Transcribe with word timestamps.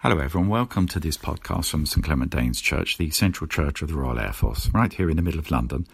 Hello, 0.00 0.18
everyone. 0.18 0.50
Welcome 0.50 0.86
to 0.88 1.00
this 1.00 1.16
podcast 1.16 1.70
from 1.70 1.86
St 1.86 2.04
Clement 2.04 2.30
Danes 2.30 2.60
Church, 2.60 2.98
the 2.98 3.08
central 3.08 3.48
church 3.48 3.80
of 3.80 3.88
the 3.88 3.94
Royal 3.94 4.20
Air 4.20 4.34
Force, 4.34 4.68
right 4.74 4.92
here 4.92 5.08
in 5.08 5.16
the 5.16 5.22
middle 5.22 5.40
of 5.40 5.50
London, 5.50 5.86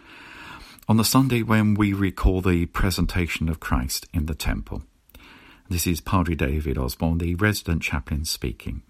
on 0.88 0.96
the 0.96 1.04
Sunday 1.04 1.44
when 1.44 1.74
we 1.74 1.92
recall 1.92 2.40
the 2.40 2.66
presentation 2.66 3.48
of 3.48 3.60
Christ 3.60 4.08
in 4.12 4.26
the 4.26 4.34
temple. 4.34 4.82
This 5.70 5.86
is 5.86 6.00
Padre 6.00 6.34
David 6.34 6.78
Osborne, 6.78 7.18
the 7.18 7.36
resident 7.36 7.82
chaplain, 7.82 8.24
speaking. 8.24 8.82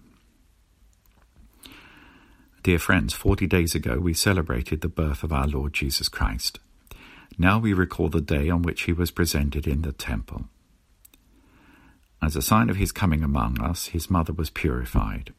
Dear 2.63 2.79
friends, 2.79 3.13
40 3.13 3.45
days 3.45 3.75
ago 3.75 3.99
we 3.99 4.15
celebrated 4.15 4.81
the 4.81 4.89
birth 4.89 5.23
of 5.23 5.31
our 5.31 5.47
Lord 5.47 5.73
Jesus 5.73 6.09
Christ. 6.09 6.57
Now 7.37 7.59
we 7.59 7.71
recall 7.73 8.09
the 8.09 8.19
day 8.19 8.49
on 8.49 8.63
which 8.63 8.81
he 8.83 8.93
was 8.93 9.11
presented 9.11 9.67
in 9.67 9.83
the 9.83 9.91
temple. 9.91 10.45
As 12.23 12.37
a 12.37 12.41
sign 12.41 12.69
of 12.69 12.77
his 12.77 12.93
coming 12.93 13.21
among 13.21 13.59
us, 13.61 13.87
his 13.87 14.09
mother 14.09 14.31
was 14.31 14.49
purified. 14.49 15.33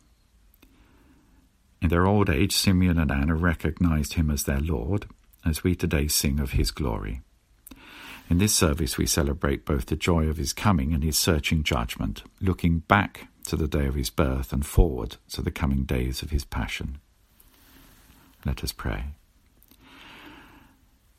In 1.80 1.88
their 1.88 2.06
old 2.06 2.28
age, 2.28 2.54
Simeon 2.54 2.98
and 2.98 3.10
Anna 3.10 3.34
recognized 3.34 4.14
him 4.14 4.30
as 4.30 4.42
their 4.42 4.60
Lord, 4.60 5.06
as 5.46 5.64
we 5.64 5.74
today 5.74 6.08
sing 6.08 6.38
of 6.38 6.52
his 6.52 6.70
glory. 6.70 7.22
In 8.28 8.36
this 8.36 8.54
service, 8.54 8.98
we 8.98 9.06
celebrate 9.06 9.64
both 9.64 9.86
the 9.86 9.96
joy 9.96 10.28
of 10.28 10.36
his 10.36 10.52
coming 10.52 10.92
and 10.92 11.02
his 11.02 11.16
searching 11.16 11.62
judgment, 11.62 12.22
looking 12.42 12.80
back 12.80 13.28
to 13.46 13.56
the 13.56 13.68
day 13.68 13.86
of 13.86 13.94
his 13.94 14.10
birth 14.10 14.52
and 14.52 14.66
forward 14.66 15.16
to 15.30 15.40
the 15.40 15.50
coming 15.50 15.84
days 15.84 16.20
of 16.20 16.32
his 16.32 16.44
passion. 16.44 16.98
Let 18.44 18.62
us 18.62 18.72
pray. 18.72 19.06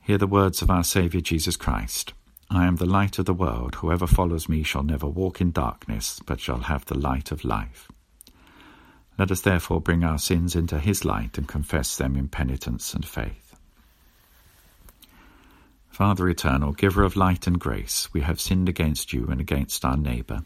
Hear 0.02 0.20
the 0.20 0.27
words 0.27 0.62
of 0.62 0.70
our 0.70 0.84
Saviour 0.84 1.21
Jesus 1.21 1.55
Christ. 1.57 2.13
I 2.49 2.66
am 2.66 2.76
the 2.76 2.85
light 2.85 3.17
of 3.20 3.26
the 3.26 3.34
world. 3.34 3.76
Whoever 3.76 4.08
follows 4.08 4.48
me 4.48 4.63
shall 4.63 4.84
never 4.84 5.08
walk 5.08 5.41
in 5.41 5.52
darkness, 5.52 6.20
but 6.26 6.40
shall 6.40 6.59
have 6.59 6.85
the 6.85 6.98
light 6.98 7.31
of 7.31 7.44
life. 7.44 7.90
Let 9.18 9.31
us 9.31 9.41
therefore 9.41 9.81
bring 9.81 10.04
our 10.04 10.20
sins 10.20 10.55
into 10.55 10.80
his 10.80 11.05
light 11.05 11.38
and 11.38 11.48
confess 11.48 11.96
them 11.98 12.16
in 12.16 12.27
penitence 12.27 12.93
and 12.93 13.05
faith. 13.05 13.55
Father 15.90 16.27
eternal, 16.27 16.73
giver 16.73 17.04
of 17.04 17.16
light 17.16 17.48
and 17.48 17.57
grace, 17.57 18.10
we 18.13 18.21
have 18.21 18.41
sinned 18.41 18.68
against 18.68 19.13
you 19.13 19.27
and 19.27 19.40
against 19.40 19.85
our 19.85 19.96
neighbour, 19.96 20.43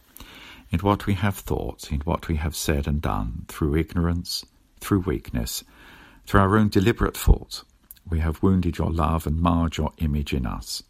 in 0.69 0.79
what 0.81 1.07
we 1.07 1.15
have 1.15 1.35
thought, 1.35 1.91
in 1.91 2.01
what 2.01 2.27
we 2.27 2.35
have 2.35 2.55
said 2.55 2.87
and 2.87 3.01
done, 3.01 3.45
through 3.47 3.75
ignorance, 3.75 4.45
through 4.79 4.99
weakness, 4.99 5.63
through 6.27 6.41
our 6.41 6.55
own 6.55 6.69
deliberate 6.69 7.17
fault. 7.17 7.63
We 8.07 8.19
have 8.19 8.43
wounded 8.43 8.77
your 8.77 8.91
love 8.91 9.25
and 9.25 9.41
marred 9.41 9.77
your 9.77 9.91
image 9.97 10.33
in 10.33 10.45
us. 10.45 10.83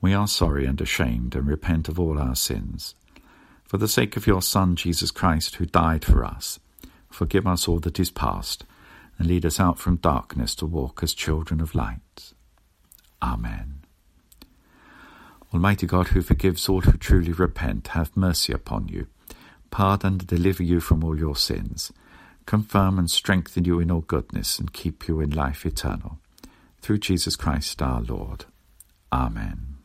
We 0.00 0.14
are 0.14 0.26
sorry 0.26 0.64
and 0.64 0.80
ashamed 0.80 1.34
and 1.34 1.46
repent 1.46 1.88
of 1.88 2.00
all 2.00 2.18
our 2.18 2.34
sins. 2.34 2.94
For 3.64 3.76
the 3.76 3.88
sake 3.88 4.16
of 4.16 4.26
your 4.26 4.42
Son, 4.42 4.74
Jesus 4.74 5.10
Christ, 5.10 5.56
who 5.56 5.66
died 5.66 6.04
for 6.04 6.24
us, 6.24 6.58
forgive 7.10 7.46
us 7.46 7.68
all 7.68 7.80
that 7.80 8.00
is 8.00 8.10
past, 8.10 8.64
and 9.18 9.28
lead 9.28 9.44
us 9.44 9.60
out 9.60 9.78
from 9.78 9.96
darkness 9.96 10.54
to 10.56 10.66
walk 10.66 11.02
as 11.02 11.12
children 11.12 11.60
of 11.60 11.74
light. 11.74 12.32
Amen. 13.22 13.80
Almighty 15.52 15.86
God, 15.86 16.08
who 16.08 16.22
forgives 16.22 16.68
all 16.68 16.80
who 16.80 16.92
truly 16.92 17.32
repent, 17.32 17.88
have 17.88 18.16
mercy 18.16 18.52
upon 18.52 18.88
you, 18.88 19.06
pardon 19.70 20.14
and 20.14 20.26
deliver 20.26 20.62
you 20.62 20.80
from 20.80 21.04
all 21.04 21.18
your 21.18 21.36
sins, 21.36 21.92
confirm 22.46 22.98
and 22.98 23.10
strengthen 23.10 23.64
you 23.64 23.78
in 23.80 23.90
all 23.90 24.00
goodness, 24.00 24.58
and 24.58 24.72
keep 24.72 25.06
you 25.06 25.20
in 25.20 25.30
life 25.30 25.66
eternal. 25.66 26.18
Through 26.80 26.98
Jesus 26.98 27.36
Christ 27.36 27.82
our 27.82 28.00
Lord. 28.00 28.46
Amen 29.12 29.79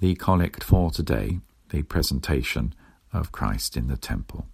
the 0.00 0.14
collect 0.14 0.62
for 0.62 0.90
today, 0.90 1.40
the 1.70 1.82
presentation 1.82 2.74
of 3.12 3.32
Christ 3.32 3.76
in 3.76 3.88
the 3.88 3.96
temple. 3.96 4.46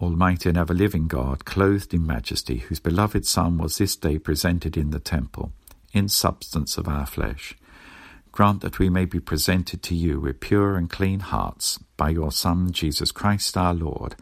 Almighty 0.00 0.48
and 0.50 0.58
ever 0.58 0.74
living 0.74 1.08
God, 1.08 1.44
clothed 1.44 1.94
in 1.94 2.06
majesty, 2.06 2.58
whose 2.58 2.80
beloved 2.80 3.24
Son 3.24 3.56
was 3.56 3.78
this 3.78 3.96
day 3.96 4.18
presented 4.18 4.76
in 4.76 4.90
the 4.90 5.00
temple, 5.00 5.52
in 5.92 6.08
substance 6.08 6.76
of 6.76 6.86
our 6.86 7.06
flesh, 7.06 7.54
grant 8.30 8.60
that 8.60 8.78
we 8.78 8.90
may 8.90 9.06
be 9.06 9.20
presented 9.20 9.82
to 9.84 9.94
you 9.94 10.20
with 10.20 10.40
pure 10.40 10.76
and 10.76 10.90
clean 10.90 11.20
hearts 11.20 11.78
by 11.96 12.10
your 12.10 12.30
Son, 12.30 12.72
Jesus 12.72 13.10
Christ 13.10 13.56
our 13.56 13.72
Lord, 13.72 14.16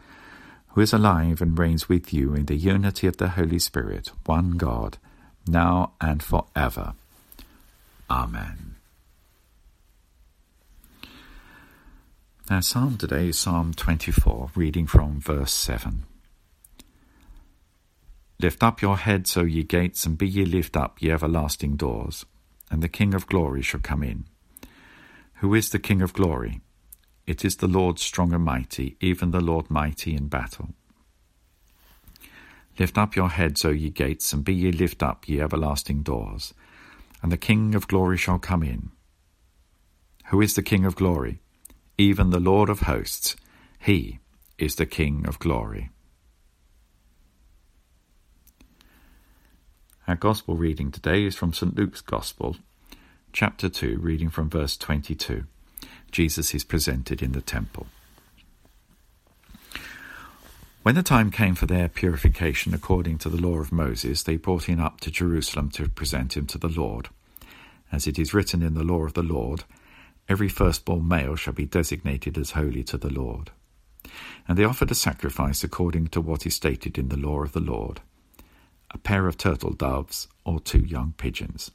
who 0.69 0.81
is 0.81 0.93
alive 0.93 1.41
and 1.41 1.59
reigns 1.59 1.89
with 1.89 2.13
you 2.13 2.33
in 2.33 2.45
the 2.45 2.55
unity 2.55 3.07
of 3.07 3.17
the 3.17 3.29
Holy 3.29 3.59
Spirit, 3.59 4.11
one 4.25 4.51
God, 4.51 4.97
now 5.47 5.93
and 5.99 6.23
for 6.23 6.45
ever. 6.55 6.93
Amen. 8.09 8.64
Our 12.47 12.61
psalm 12.61 12.97
today 12.97 13.29
is 13.29 13.39
Psalm 13.39 13.73
24, 13.73 14.51
reading 14.53 14.85
from 14.85 15.19
verse 15.19 15.51
7. 15.51 16.03
Lift 18.39 18.61
up 18.61 18.83
your 18.83 18.97
heads, 18.97 19.35
O 19.35 19.41
ye 19.41 19.63
gates, 19.63 20.05
and 20.05 20.15
be 20.15 20.27
ye 20.27 20.45
lift 20.45 20.77
up, 20.77 21.01
ye 21.01 21.09
everlasting 21.09 21.75
doors, 21.75 22.23
and 22.69 22.83
the 22.83 22.87
King 22.87 23.15
of 23.15 23.25
glory 23.25 23.63
shall 23.63 23.79
come 23.79 24.03
in. 24.03 24.25
Who 25.37 25.55
is 25.55 25.71
the 25.71 25.79
King 25.79 26.03
of 26.03 26.13
glory? 26.13 26.61
It 27.25 27.43
is 27.43 27.55
the 27.55 27.67
Lord 27.67 27.97
strong 27.97 28.31
and 28.31 28.43
mighty, 28.43 28.95
even 29.01 29.31
the 29.31 29.41
Lord 29.41 29.71
mighty 29.71 30.13
in 30.13 30.27
battle. 30.27 30.69
Lift 32.77 32.95
up 32.95 33.15
your 33.15 33.29
heads, 33.29 33.65
O 33.65 33.71
ye 33.71 33.89
gates, 33.89 34.31
and 34.33 34.45
be 34.45 34.53
ye 34.53 34.71
lift 34.71 35.01
up, 35.01 35.27
ye 35.27 35.41
everlasting 35.41 36.03
doors, 36.03 36.53
and 37.23 37.31
the 37.31 37.37
King 37.37 37.73
of 37.73 37.87
glory 37.87 38.17
shall 38.17 38.37
come 38.37 38.61
in. 38.61 38.91
Who 40.27 40.41
is 40.41 40.53
the 40.53 40.61
King 40.61 40.85
of 40.85 40.95
glory? 40.95 41.41
Even 41.97 42.29
the 42.29 42.39
Lord 42.39 42.69
of 42.69 42.81
hosts. 42.81 43.35
He 43.79 44.19
is 44.57 44.75
the 44.75 44.85
King 44.85 45.25
of 45.27 45.39
glory. 45.39 45.89
Our 50.07 50.15
Gospel 50.15 50.55
reading 50.55 50.91
today 50.91 51.25
is 51.25 51.35
from 51.35 51.53
St. 51.53 51.75
Luke's 51.75 52.01
Gospel, 52.01 52.57
chapter 53.33 53.69
2, 53.69 53.97
reading 53.99 54.29
from 54.29 54.49
verse 54.49 54.77
22. 54.77 55.45
Jesus 56.11 56.53
is 56.53 56.63
presented 56.63 57.21
in 57.21 57.31
the 57.31 57.41
temple. 57.41 57.87
When 60.83 60.95
the 60.95 61.01
time 61.01 61.31
came 61.31 61.55
for 61.55 61.65
their 61.65 61.89
purification 61.89 62.73
according 62.73 63.17
to 63.19 63.29
the 63.29 63.41
law 63.41 63.57
of 63.57 63.71
Moses, 63.71 64.21
they 64.21 64.37
brought 64.37 64.65
him 64.65 64.79
up 64.79 65.01
to 65.01 65.09
Jerusalem 65.09 65.71
to 65.71 65.89
present 65.89 66.37
him 66.37 66.45
to 66.47 66.59
the 66.59 66.69
Lord. 66.69 67.09
As 67.91 68.05
it 68.05 68.19
is 68.19 68.33
written 68.33 68.61
in 68.61 68.75
the 68.75 68.83
law 68.83 69.03
of 69.03 69.13
the 69.13 69.23
Lord, 69.23 69.63
Every 70.27 70.49
firstborn 70.49 71.07
male 71.07 71.35
shall 71.35 71.53
be 71.53 71.65
designated 71.65 72.37
as 72.37 72.51
holy 72.51 72.83
to 72.85 72.97
the 72.97 73.13
Lord. 73.13 73.51
And 74.47 74.57
they 74.57 74.63
offered 74.63 74.91
a 74.91 74.95
sacrifice 74.95 75.63
according 75.63 76.07
to 76.07 76.21
what 76.21 76.45
is 76.45 76.55
stated 76.55 76.97
in 76.97 77.09
the 77.09 77.17
law 77.17 77.43
of 77.43 77.53
the 77.53 77.59
Lord 77.59 78.01
a 78.91 78.97
pair 78.97 79.27
of 79.27 79.37
turtle 79.37 79.73
doves 79.73 80.29
or 80.45 80.59
two 80.59 80.79
young 80.79 81.13
pigeons. 81.17 81.71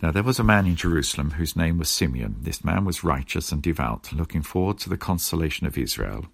Now 0.00 0.12
there 0.12 0.22
was 0.22 0.38
a 0.38 0.44
man 0.44 0.66
in 0.66 0.76
Jerusalem 0.76 1.32
whose 1.32 1.56
name 1.56 1.78
was 1.78 1.88
Simeon. 1.88 2.36
This 2.42 2.62
man 2.62 2.84
was 2.84 3.02
righteous 3.02 3.50
and 3.50 3.60
devout, 3.60 4.12
looking 4.12 4.42
forward 4.42 4.78
to 4.78 4.88
the 4.88 4.96
consolation 4.96 5.66
of 5.66 5.76
Israel, 5.76 6.26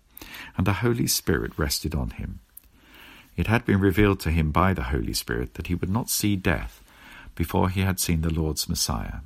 and 0.59 0.67
the 0.67 0.75
Holy 0.85 1.07
Spirit 1.07 1.59
rested 1.59 1.95
on 1.95 2.11
him. 2.11 2.41
It 3.35 3.47
had 3.47 3.65
been 3.65 3.81
revealed 3.81 4.21
to 4.21 4.31
him 4.31 4.51
by 4.51 4.75
the 4.75 4.85
Holy 4.85 5.15
Spirit 5.15 5.55
that 5.55 5.69
he 5.69 5.75
would 5.75 5.89
not 5.89 6.11
see 6.11 6.37
death 6.37 6.83
before 7.35 7.71
he 7.71 7.81
had 7.81 7.99
seen 7.99 8.21
the 8.21 8.35
Lord's 8.35 8.69
Messiah. 8.69 9.21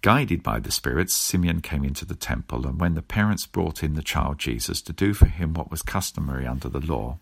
Guided 0.00 0.44
by 0.44 0.60
the 0.60 0.70
spirits, 0.70 1.12
Simeon 1.12 1.60
came 1.60 1.84
into 1.84 2.04
the 2.04 2.14
temple, 2.14 2.66
and 2.66 2.80
when 2.80 2.94
the 2.94 3.02
parents 3.02 3.46
brought 3.46 3.82
in 3.82 3.94
the 3.94 4.02
child 4.02 4.38
Jesus 4.38 4.80
to 4.82 4.92
do 4.92 5.12
for 5.12 5.26
him 5.26 5.54
what 5.54 5.72
was 5.72 5.82
customary 5.82 6.46
under 6.46 6.68
the 6.68 6.78
law, 6.80 7.18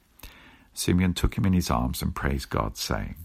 Simeon 0.74 1.14
took 1.14 1.38
him 1.38 1.46
in 1.46 1.54
his 1.54 1.70
arms 1.70 2.02
and 2.02 2.14
praised 2.14 2.50
God, 2.50 2.76
saying, 2.76 3.16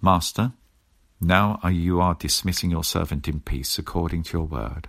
Master, 0.00 0.52
now 1.20 1.60
you 1.68 2.00
are 2.00 2.14
dismissing 2.14 2.70
your 2.70 2.84
servant 2.84 3.28
in 3.28 3.40
peace 3.40 3.78
according 3.78 4.22
to 4.24 4.38
your 4.38 4.46
word. 4.46 4.88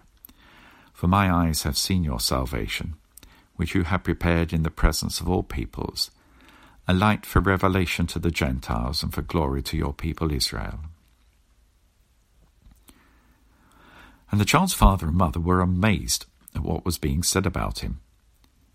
For 0.94 1.08
my 1.08 1.30
eyes 1.30 1.64
have 1.64 1.78
seen 1.78 2.06
your 2.06 2.22
salvation, 2.22 2.96
which 3.58 3.76
you 3.76 3.84
have 3.84 4.06
prepared 4.06 4.54
in 4.54 4.64
the 4.64 4.72
presence 4.72 5.20
of 5.20 5.28
all 5.28 5.44
peoples, 5.44 6.12
a 6.88 6.94
light 6.94 7.26
for 7.26 7.42
revelation 7.42 8.08
to 8.08 8.20
the 8.20 8.32
Gentiles 8.32 9.04
and 9.04 9.14
for 9.14 9.22
glory 9.22 9.62
to 9.64 9.76
your 9.76 9.94
people 9.94 10.32
Israel. 10.32 10.80
And 14.32 14.40
the 14.40 14.46
child's 14.46 14.74
father 14.74 15.08
and 15.08 15.18
mother 15.18 15.40
were 15.40 15.60
amazed 15.60 16.26
at 16.56 16.64
what 16.64 16.86
was 16.86 16.98
being 16.98 17.22
said 17.22 17.46
about 17.46 17.80
him. 17.80 18.00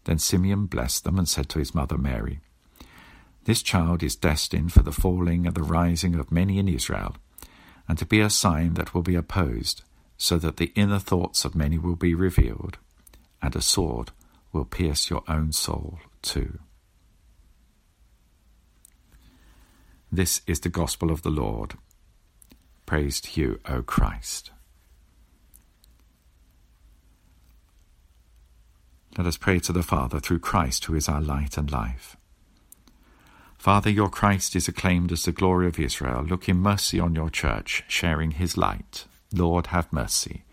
Then 0.05 0.19
Simeon 0.19 0.67
blessed 0.67 1.05
them 1.05 1.19
and 1.19 1.29
said 1.29 1.49
to 1.49 1.59
his 1.59 1.75
mother 1.75 1.97
Mary, 1.97 2.41
This 3.45 3.63
child 3.63 4.03
is 4.03 4.15
destined 4.15 4.73
for 4.73 4.83
the 4.83 4.93
falling 4.93 5.47
and 5.47 5.57
the 5.57 5.63
rising 5.63 6.15
of 6.15 6.31
many 6.31 6.59
in 6.59 6.69
Israel, 6.69 7.17
and 7.89 7.97
to 7.99 8.05
be 8.05 8.21
a 8.21 8.31
sign 8.31 8.75
that 8.75 8.95
will 8.95 9.03
be 9.03 9.15
opposed, 9.15 9.83
so 10.19 10.39
that 10.39 10.59
the 10.59 10.73
inner 10.75 10.99
thoughts 10.99 11.45
of 11.45 11.55
many 11.55 11.79
will 11.79 11.97
be 11.97 12.15
revealed, 12.15 12.79
and 13.41 13.57
a 13.57 13.63
sword 13.63 14.13
will 14.53 14.65
pierce 14.65 15.11
your 15.11 15.23
own 15.27 15.53
soul 15.53 15.99
too. 16.23 16.59
This 20.13 20.41
is 20.47 20.61
the 20.61 20.69
gospel 20.69 21.11
of 21.11 21.23
the 21.23 21.31
Lord. 21.31 21.75
Praise 22.85 23.21
to 23.23 23.41
you, 23.41 23.61
O 23.67 23.83
Christ. 23.83 24.51
Let 29.17 29.27
us 29.27 29.39
pray 29.39 29.61
to 29.61 29.73
the 29.73 29.83
Father 29.83 30.21
through 30.21 30.41
Christ, 30.41 30.85
who 30.85 30.95
is 30.95 31.09
our 31.09 31.23
light 31.23 31.57
and 31.57 31.71
life. 31.71 32.17
Father, 33.57 33.91
your 33.91 34.11
Christ 34.11 34.55
is 34.55 34.69
acclaimed 34.69 35.11
as 35.11 35.25
the 35.25 35.33
glory 35.33 35.67
of 35.67 35.81
Israel. 35.81 36.23
Look 36.23 36.49
in 36.49 36.59
mercy 36.59 37.01
on 37.01 37.15
your 37.15 37.31
church, 37.31 37.83
sharing 37.89 38.33
his 38.33 38.57
light. 38.57 39.07
Lord, 39.33 39.69
have 39.69 39.93
mercy. 39.93 40.45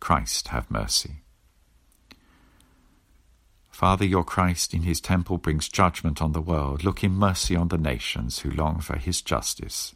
Christ, 0.00 0.48
have 0.48 0.70
mercy. 0.70 1.22
Father, 3.70 4.04
your 4.04 4.24
Christ 4.24 4.72
in 4.72 4.82
his 4.82 5.00
temple 5.00 5.36
brings 5.36 5.68
judgment 5.68 6.22
on 6.22 6.32
the 6.32 6.40
world. 6.40 6.84
Look 6.84 7.02
in 7.02 7.12
mercy 7.12 7.56
on 7.56 7.68
the 7.68 7.78
nations 7.78 8.40
who 8.40 8.50
long 8.50 8.80
for 8.80 8.96
his 8.96 9.20
justice. 9.20 9.94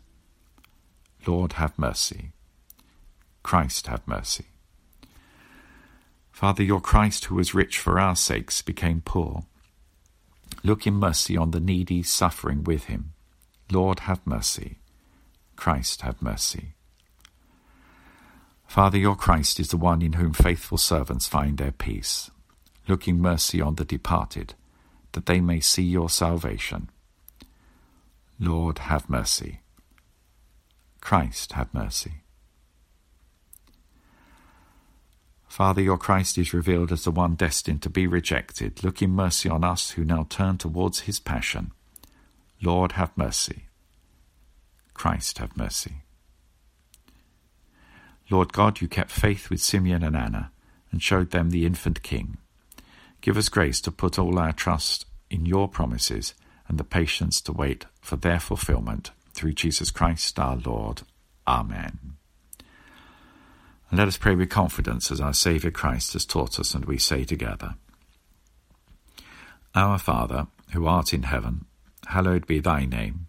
Lord, 1.27 1.55
have 1.55 1.79
mercy. 1.79 2.33
Christ, 3.43 3.87
have 3.87 4.07
mercy. 4.07 4.50
Father, 6.33 6.63
your 6.63 6.81
Christ, 6.81 7.27
who 7.27 7.35
was 7.35 7.55
rich 7.55 7.79
for 7.79 7.99
our 7.99 8.17
sakes, 8.17 8.63
became 8.63 9.03
poor. 9.05 9.45
Look 10.63 10.87
in 10.87 10.95
mercy 10.95 11.37
on 11.37 11.51
the 11.51 11.61
needy 11.61 12.03
suffering 12.03 12.65
with 12.65 12.85
him. 12.85 13.13
Lord, 13.71 14.01
have 14.01 14.27
mercy. 14.27 14.79
Christ, 15.57 16.03
have 16.03 16.21
mercy. 16.23 16.75
Father, 18.67 18.99
your 18.99 19.17
Christ 19.17 19.59
is 19.59 19.69
the 19.69 19.77
one 19.77 20.01
in 20.01 20.15
whom 20.15 20.33
faithful 20.33 20.79
servants 20.79 21.27
find 21.27 21.59
their 21.59 21.73
peace. 21.73 22.31
Looking 22.89 23.21
mercy 23.21 23.61
on 23.61 23.75
the 23.75 23.85
departed, 23.85 24.55
that 25.13 25.27
they 25.27 25.41
may 25.41 25.61
see 25.61 25.83
your 25.83 26.09
salvation. 26.09 26.89
Lord, 28.39 28.79
have 28.79 29.11
mercy. 29.11 29.61
Christ, 31.01 31.53
have 31.53 31.73
mercy. 31.75 32.23
Father, 35.51 35.83
your 35.83 35.99
Christ 35.99 36.39
is 36.39 36.55
revealed 36.55 36.93
as 36.93 37.03
the 37.03 37.11
one 37.11 37.35
destined 37.35 37.83
to 37.83 37.91
be 37.91 38.07
rejected. 38.07 38.85
Look 38.85 39.03
in 39.03 39.11
mercy 39.11 39.49
on 39.49 39.65
us 39.65 39.91
who 39.91 40.05
now 40.05 40.25
turn 40.31 40.59
towards 40.59 41.01
his 41.01 41.19
passion. 41.19 41.73
Lord, 42.63 42.93
have 42.93 43.11
mercy. 43.19 43.65
Christ, 44.95 45.39
have 45.39 45.57
mercy. 45.57 46.05
Lord 48.31 48.53
God, 48.53 48.81
you 48.81 48.87
kept 48.87 49.11
faith 49.11 49.51
with 49.51 49.61
Simeon 49.61 50.05
and 50.05 50.17
Anna 50.17 50.53
and 50.93 51.03
showed 51.03 51.33
them 51.33 51.51
the 51.51 51.67
infant 51.67 52.05
King. 52.05 52.37
Give 53.21 53.37
us 53.37 53.49
grace 53.49 53.81
to 53.81 53.91
put 53.91 54.21
all 54.21 54.39
our 54.39 54.53
trust 54.53 55.05
in 55.31 55.47
your 55.47 55.67
promises 55.67 56.35
and 56.69 56.79
the 56.79 56.85
patience 56.85 57.41
to 57.41 57.53
wait 57.53 57.87
for 58.01 58.15
their 58.15 58.39
fulfillment. 58.39 59.11
Through 59.35 59.55
Jesus 59.55 59.91
Christ 59.91 60.39
our 60.39 60.55
Lord. 60.55 61.03
Amen. 61.45 62.10
And 63.91 63.99
let 63.99 64.07
us 64.07 64.17
pray 64.17 64.37
with 64.37 64.51
confidence 64.51 65.11
as 65.11 65.21
our 65.21 65.35
Saviour 65.35 65.73
Christ 65.73 66.13
has 66.13 66.25
taught 66.25 66.61
us, 66.61 66.75
and 66.75 66.85
we 66.85 66.97
say 66.97 67.25
together 67.25 67.75
Our 69.75 69.99
Father, 69.99 70.47
who 70.73 70.87
art 70.87 71.13
in 71.13 71.25
heaven, 71.25 71.65
hallowed 72.07 72.47
be 72.47 72.61
thy 72.61 72.85
name. 72.85 73.27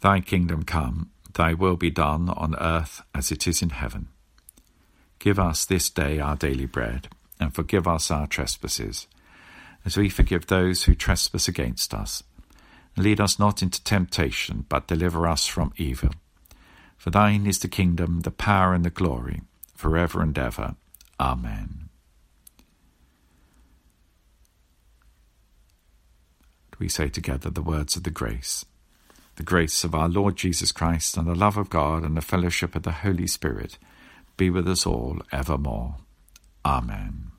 Thy 0.00 0.20
kingdom 0.20 0.64
come, 0.64 1.10
thy 1.34 1.54
will 1.54 1.76
be 1.76 1.90
done 1.90 2.28
on 2.30 2.56
earth 2.56 3.02
as 3.14 3.30
it 3.30 3.46
is 3.46 3.62
in 3.62 3.70
heaven. 3.70 4.08
Give 5.20 5.38
us 5.38 5.64
this 5.64 5.88
day 5.88 6.18
our 6.18 6.34
daily 6.34 6.66
bread, 6.66 7.08
and 7.38 7.54
forgive 7.54 7.86
us 7.86 8.10
our 8.10 8.26
trespasses, 8.26 9.06
as 9.84 9.96
we 9.96 10.08
forgive 10.08 10.46
those 10.46 10.84
who 10.84 10.96
trespass 10.96 11.46
against 11.46 11.94
us. 11.94 12.24
lead 12.96 13.20
us 13.20 13.38
not 13.38 13.62
into 13.62 13.82
temptation, 13.84 14.64
but 14.68 14.88
deliver 14.88 15.28
us 15.28 15.46
from 15.46 15.72
evil. 15.76 16.10
For 16.96 17.10
thine 17.10 17.46
is 17.46 17.60
the 17.60 17.68
kingdom, 17.68 18.20
the 18.20 18.30
power, 18.32 18.74
and 18.74 18.84
the 18.84 18.90
glory 18.90 19.42
forever 19.76 20.20
and 20.20 20.36
ever. 20.38 20.74
Amen. 21.20 21.88
We 26.78 26.88
say 26.88 27.08
together 27.08 27.50
the 27.50 27.62
words 27.62 27.96
of 27.96 28.02
the 28.02 28.10
grace. 28.10 28.64
The 29.36 29.42
grace 29.42 29.84
of 29.84 29.94
our 29.94 30.08
Lord 30.08 30.36
Jesus 30.36 30.72
Christ 30.72 31.16
and 31.16 31.26
the 31.26 31.34
love 31.34 31.56
of 31.56 31.70
God 31.70 32.02
and 32.02 32.16
the 32.16 32.22
fellowship 32.22 32.74
of 32.74 32.82
the 32.82 32.92
Holy 32.92 33.26
Spirit 33.26 33.78
be 34.36 34.50
with 34.50 34.68
us 34.68 34.86
all 34.86 35.20
evermore. 35.32 35.96
Amen. 36.64 37.32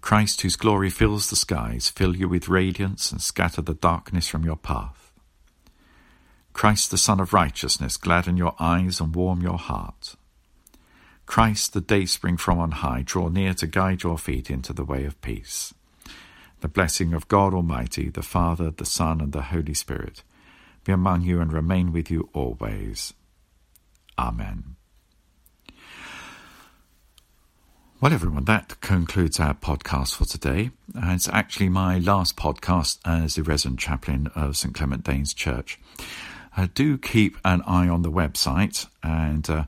Christ, 0.00 0.40
whose 0.40 0.56
glory 0.56 0.90
fills 0.90 1.28
the 1.28 1.36
skies, 1.36 1.88
fill 1.88 2.16
you 2.16 2.28
with 2.28 2.48
radiance 2.48 3.12
and 3.12 3.20
scatter 3.20 3.62
the 3.62 3.74
darkness 3.74 4.28
from 4.28 4.44
your 4.44 4.56
path. 4.56 5.09
Christ, 6.52 6.90
the 6.90 6.98
Sun 6.98 7.20
of 7.20 7.32
Righteousness, 7.32 7.96
gladden 7.96 8.36
your 8.36 8.54
eyes 8.58 9.00
and 9.00 9.14
warm 9.14 9.40
your 9.42 9.58
heart. 9.58 10.16
Christ, 11.26 11.72
the 11.72 11.80
dayspring 11.80 12.36
from 12.36 12.58
on 12.58 12.72
high, 12.72 13.02
draw 13.04 13.28
near 13.28 13.54
to 13.54 13.66
guide 13.66 14.02
your 14.02 14.18
feet 14.18 14.50
into 14.50 14.72
the 14.72 14.84
way 14.84 15.04
of 15.04 15.20
peace. 15.20 15.72
The 16.60 16.68
blessing 16.68 17.14
of 17.14 17.28
God 17.28 17.54
Almighty, 17.54 18.08
the 18.08 18.22
Father, 18.22 18.70
the 18.70 18.84
Son, 18.84 19.20
and 19.20 19.32
the 19.32 19.42
Holy 19.42 19.74
Spirit 19.74 20.22
be 20.84 20.92
among 20.92 21.22
you 21.22 21.40
and 21.40 21.52
remain 21.52 21.92
with 21.92 22.10
you 22.10 22.28
always. 22.32 23.14
Amen. 24.18 24.76
Well, 28.00 28.14
everyone, 28.14 28.44
that 28.46 28.80
concludes 28.80 29.38
our 29.38 29.52
podcast 29.52 30.16
for 30.16 30.24
today. 30.24 30.70
And 30.94 31.12
it's 31.12 31.28
actually 31.28 31.68
my 31.68 31.98
last 31.98 32.34
podcast 32.34 32.98
as 33.04 33.34
the 33.34 33.42
resident 33.42 33.78
chaplain 33.78 34.28
of 34.34 34.56
St. 34.56 34.74
Clement 34.74 35.04
Danes 35.04 35.34
Church. 35.34 35.78
Uh, 36.56 36.68
do 36.74 36.98
keep 36.98 37.36
an 37.44 37.62
eye 37.62 37.88
on 37.88 38.02
the 38.02 38.10
website, 38.10 38.86
and 39.02 39.48
uh, 39.48 39.64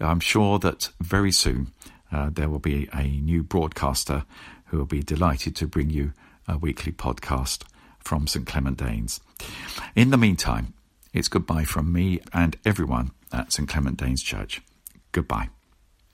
I'm 0.00 0.20
sure 0.20 0.58
that 0.58 0.90
very 1.00 1.32
soon 1.32 1.72
uh, 2.12 2.30
there 2.32 2.48
will 2.48 2.58
be 2.58 2.88
a 2.92 3.04
new 3.04 3.42
broadcaster 3.42 4.24
who 4.66 4.78
will 4.78 4.86
be 4.86 5.02
delighted 5.02 5.56
to 5.56 5.66
bring 5.66 5.90
you 5.90 6.12
a 6.46 6.58
weekly 6.58 6.92
podcast 6.92 7.62
from 7.98 8.26
St 8.26 8.46
Clement 8.46 8.78
Danes. 8.78 9.20
In 9.94 10.10
the 10.10 10.16
meantime, 10.16 10.74
it's 11.12 11.28
goodbye 11.28 11.64
from 11.64 11.92
me 11.92 12.20
and 12.32 12.56
everyone 12.64 13.10
at 13.32 13.52
St 13.52 13.68
Clement 13.68 13.96
Danes 13.96 14.22
Church. 14.22 14.60
Goodbye. 15.12 15.48